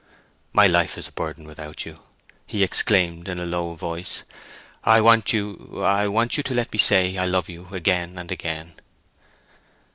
[0.51, 1.99] "My life is a burden without you,"
[2.47, 4.23] he exclaimed, in a low voice.
[4.83, 8.73] "I want you—I want you to let me say I love you again and again!"